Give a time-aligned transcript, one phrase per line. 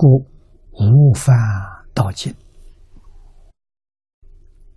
[0.00, 0.26] 故
[0.72, 1.36] 无犯
[1.92, 2.34] 道尽。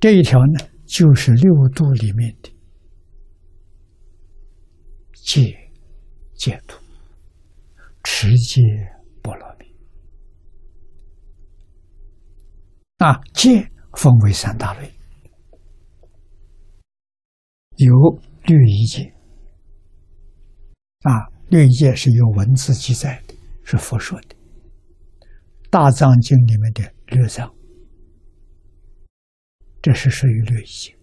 [0.02, 2.52] 这一条呢，就是六度里面的
[5.14, 5.58] 戒
[6.36, 6.76] 戒度，
[8.04, 8.62] 持戒
[9.22, 9.66] 波罗蜜。
[12.98, 14.92] 啊，戒分为三大类，
[17.78, 17.96] 有
[18.44, 19.04] 律仪戒。
[21.04, 23.34] 啊，律仪戒是有文字记载的，
[23.64, 24.28] 是佛说的，
[25.74, 27.52] 《大藏经》里面的六藏。
[29.82, 30.94] 这是属于律仪，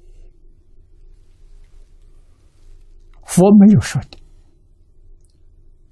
[3.26, 4.18] 佛没有说的。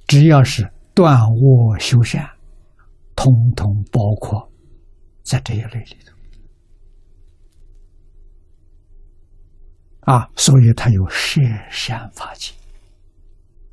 [0.07, 2.25] 只要是断恶修善，
[3.17, 4.49] 通通包括
[5.25, 6.15] 在这一类里头。
[10.03, 12.55] 啊，所以他有摄善法界。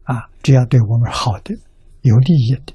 [0.05, 1.55] 啊，只要对我们好的、
[2.01, 2.73] 有利益的，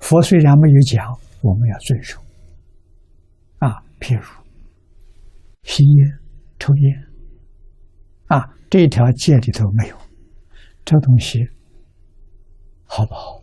[0.00, 1.04] 佛虽然没有讲，
[1.42, 2.20] 我们要遵守。
[3.58, 4.24] 啊譬如
[5.62, 6.18] 吸烟、
[6.58, 7.06] 抽烟，
[8.26, 9.96] 啊，这一条戒里头没有，
[10.84, 11.46] 这东西
[12.84, 13.42] 好不好？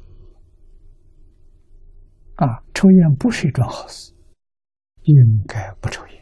[2.36, 4.14] 啊，抽烟不是一桩好事，
[5.04, 5.16] 应
[5.48, 6.16] 该不抽烟。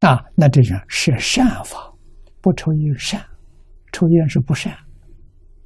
[0.00, 1.94] 啊，那这种是善法，
[2.40, 3.24] 不抽烟善，
[3.92, 4.72] 抽烟是不善，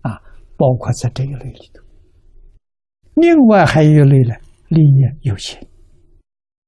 [0.02, 0.22] 啊，
[0.56, 1.85] 包括在这一类里头。
[3.16, 4.34] 另外还有一类呢，
[4.68, 5.58] 利益有情。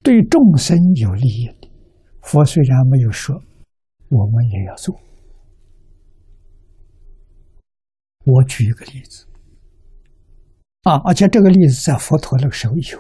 [0.03, 1.69] 对众生有利益的，
[2.23, 3.39] 佛虽然没有说，
[4.09, 4.99] 我们也要做。
[8.25, 9.27] 我举一个例子，
[10.85, 12.99] 啊，而且这个例子在佛陀那时候有，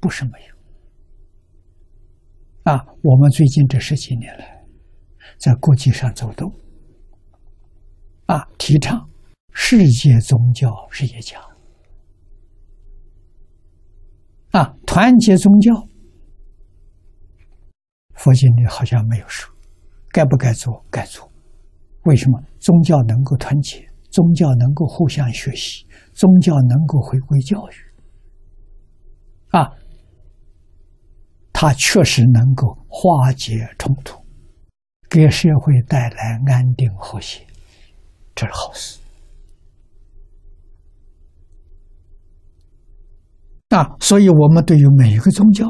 [0.00, 2.72] 不是没有。
[2.72, 4.64] 啊，我们最近这十几年来，
[5.38, 6.50] 在国际上走动，
[8.26, 9.08] 啊，提倡
[9.52, 11.38] 世界宗教是一家，
[14.52, 15.72] 啊，团结宗教。
[18.14, 19.52] 佛经里好像没有说，
[20.10, 20.84] 该不该做？
[20.90, 21.30] 该做。
[22.04, 22.40] 为什么？
[22.60, 27.74] 宗教能够团结，宗教能够互相学习，宗教能够回归教育。
[29.56, 29.72] 啊，
[31.52, 34.22] 它确实能够化解冲突，
[35.08, 37.46] 给社会带来安定和谐，
[38.34, 38.98] 这是好事。
[43.76, 45.66] 啊，所以我们对于每一个宗教，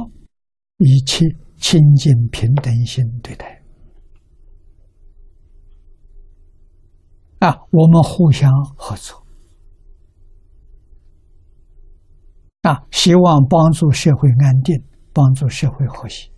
[0.78, 1.26] 一切。
[1.62, 3.62] 亲近平等心对待
[7.38, 9.24] 啊，我们互相合作
[12.62, 16.28] 啊，希望帮助社会安定，帮助社会和谐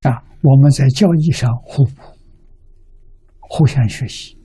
[0.00, 0.24] 啊。
[0.42, 2.02] 我们在教育上互补，
[3.38, 4.36] 互相学习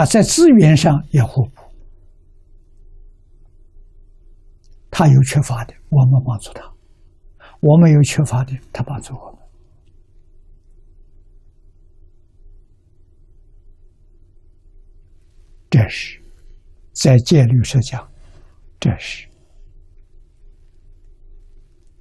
[0.00, 1.60] 啊，在资源上也互补。
[4.90, 6.62] 他有缺乏的，我们帮助他；
[7.60, 9.40] 我们有缺乏的，他帮助我们。
[15.68, 16.18] 这是
[16.92, 18.10] 在戒律上讲，
[18.80, 19.28] 这是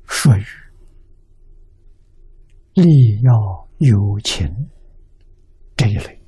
[0.07, 0.45] 属于
[2.75, 4.47] 利要有情
[5.75, 6.18] 这一类。